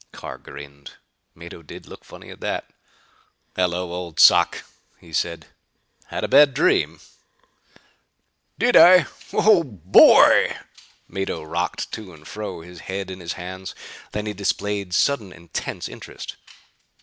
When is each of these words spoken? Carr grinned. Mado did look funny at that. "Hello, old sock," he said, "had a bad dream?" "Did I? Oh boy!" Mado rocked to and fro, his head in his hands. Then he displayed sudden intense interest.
Carr 0.11 0.39
grinned. 0.39 0.93
Mado 1.35 1.61
did 1.61 1.85
look 1.85 2.03
funny 2.03 2.31
at 2.31 2.39
that. 2.39 2.67
"Hello, 3.55 3.93
old 3.93 4.19
sock," 4.19 4.63
he 4.99 5.13
said, 5.13 5.45
"had 6.07 6.23
a 6.23 6.27
bad 6.27 6.55
dream?" 6.55 6.99
"Did 8.57 8.75
I? 8.75 9.05
Oh 9.31 9.61
boy!" 9.63 10.57
Mado 11.07 11.43
rocked 11.43 11.91
to 11.91 12.15
and 12.15 12.27
fro, 12.27 12.61
his 12.61 12.79
head 12.89 13.11
in 13.11 13.19
his 13.19 13.33
hands. 13.33 13.75
Then 14.11 14.25
he 14.25 14.33
displayed 14.33 14.95
sudden 14.95 15.31
intense 15.31 15.87
interest. 15.87 16.35